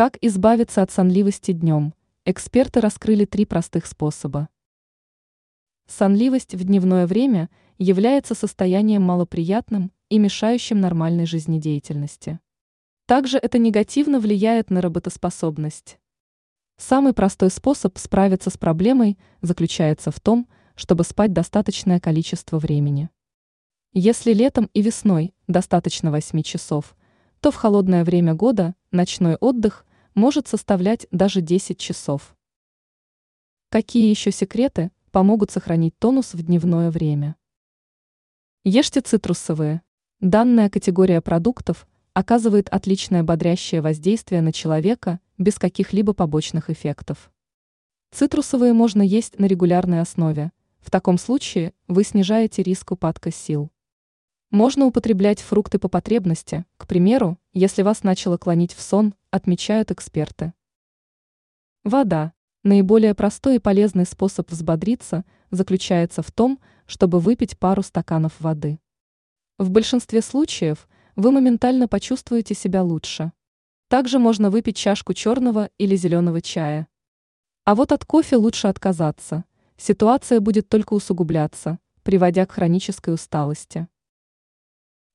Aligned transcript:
Как 0.00 0.16
избавиться 0.22 0.80
от 0.80 0.90
сонливости 0.90 1.52
днем? 1.52 1.92
Эксперты 2.24 2.80
раскрыли 2.80 3.26
три 3.26 3.44
простых 3.44 3.84
способа. 3.84 4.48
Сонливость 5.86 6.54
в 6.54 6.64
дневное 6.64 7.06
время 7.06 7.50
является 7.76 8.34
состоянием 8.34 9.02
малоприятным 9.02 9.92
и 10.08 10.18
мешающим 10.18 10.80
нормальной 10.80 11.26
жизнедеятельности. 11.26 12.40
Также 13.04 13.36
это 13.36 13.58
негативно 13.58 14.20
влияет 14.20 14.70
на 14.70 14.80
работоспособность. 14.80 15.98
Самый 16.78 17.12
простой 17.12 17.50
способ 17.50 17.98
справиться 17.98 18.48
с 18.48 18.56
проблемой 18.56 19.18
заключается 19.42 20.10
в 20.10 20.18
том, 20.18 20.48
чтобы 20.76 21.04
спать 21.04 21.34
достаточное 21.34 22.00
количество 22.00 22.58
времени. 22.58 23.10
Если 23.92 24.32
летом 24.32 24.70
и 24.72 24.80
весной 24.80 25.34
достаточно 25.46 26.10
8 26.10 26.40
часов, 26.40 26.96
то 27.40 27.50
в 27.50 27.56
холодное 27.56 28.02
время 28.02 28.32
года 28.32 28.74
ночной 28.92 29.36
отдых 29.36 29.84
может 30.14 30.48
составлять 30.48 31.06
даже 31.10 31.40
10 31.40 31.78
часов. 31.78 32.36
Какие 33.68 34.10
еще 34.10 34.32
секреты 34.32 34.90
помогут 35.10 35.50
сохранить 35.50 35.98
тонус 35.98 36.34
в 36.34 36.42
дневное 36.42 36.90
время? 36.90 37.36
Ешьте 38.64 39.00
цитрусовые. 39.00 39.82
Данная 40.20 40.68
категория 40.68 41.20
продуктов 41.20 41.86
оказывает 42.12 42.68
отличное 42.68 43.22
бодрящее 43.22 43.80
воздействие 43.80 44.42
на 44.42 44.52
человека 44.52 45.20
без 45.38 45.58
каких-либо 45.58 46.12
побочных 46.12 46.68
эффектов. 46.68 47.30
Цитрусовые 48.12 48.72
можно 48.72 49.02
есть 49.02 49.38
на 49.38 49.46
регулярной 49.46 50.00
основе. 50.00 50.52
В 50.80 50.90
таком 50.90 51.16
случае 51.16 51.72
вы 51.86 52.04
снижаете 52.04 52.62
риск 52.62 52.90
упадка 52.92 53.30
сил. 53.30 53.70
Можно 54.50 54.86
употреблять 54.86 55.40
фрукты 55.40 55.78
по 55.78 55.88
потребности, 55.88 56.64
к 56.76 56.88
примеру, 56.88 57.38
если 57.52 57.82
вас 57.82 58.02
начало 58.02 58.36
клонить 58.36 58.74
в 58.74 58.80
сон, 58.82 59.14
отмечают 59.30 59.92
эксперты. 59.92 60.54
Вода. 61.84 62.32
Наиболее 62.64 63.14
простой 63.14 63.56
и 63.56 63.58
полезный 63.60 64.04
способ 64.04 64.50
взбодриться 64.50 65.24
заключается 65.52 66.22
в 66.22 66.32
том, 66.32 66.58
чтобы 66.86 67.20
выпить 67.20 67.58
пару 67.60 67.82
стаканов 67.82 68.40
воды. 68.40 68.80
В 69.56 69.70
большинстве 69.70 70.20
случаев 70.20 70.88
вы 71.14 71.30
моментально 71.30 71.86
почувствуете 71.86 72.54
себя 72.54 72.82
лучше. 72.82 73.30
Также 73.86 74.18
можно 74.18 74.50
выпить 74.50 74.76
чашку 74.76 75.14
черного 75.14 75.70
или 75.78 75.94
зеленого 75.94 76.42
чая. 76.42 76.88
А 77.64 77.76
вот 77.76 77.92
от 77.92 78.04
кофе 78.04 78.34
лучше 78.34 78.66
отказаться. 78.66 79.44
Ситуация 79.76 80.40
будет 80.40 80.68
только 80.68 80.94
усугубляться, 80.94 81.78
приводя 82.02 82.46
к 82.46 82.52
хронической 82.52 83.14
усталости. 83.14 83.86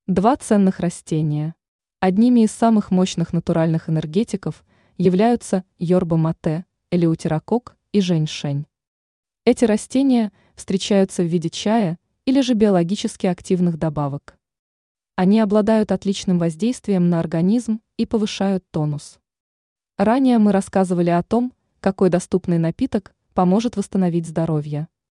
Два 0.08 0.36
ценных 0.36 0.82
растения. 0.82 1.56
Одними 2.00 2.42
из 2.42 2.52
самых 2.52 2.92
мощных 2.92 3.34
натуральных 3.34 3.90
энергетиков 3.90 4.64
являются 5.00 5.64
йорба 5.80 6.16
мате, 6.16 6.66
элеутерокок 6.92 7.76
и 7.92 8.02
женьшень. 8.02 8.68
Эти 9.46 9.66
растения 9.66 10.32
встречаются 10.54 11.24
в 11.24 11.26
виде 11.26 11.50
чая 11.50 11.98
или 12.26 12.42
же 12.42 12.54
биологически 12.54 13.26
активных 13.26 13.80
добавок. 13.80 14.38
Они 15.16 15.40
обладают 15.40 15.92
отличным 15.92 16.38
воздействием 16.38 17.10
на 17.10 17.20
организм 17.20 17.82
и 17.98 18.06
повышают 18.06 18.64
тонус. 18.70 19.18
Ранее 19.98 20.38
мы 20.38 20.52
рассказывали 20.52 21.10
о 21.10 21.24
том, 21.24 21.52
какой 21.80 22.12
доступный 22.12 22.60
напиток 22.60 23.16
поможет 23.34 23.76
восстановить 23.76 24.28
здоровье. 24.28 24.88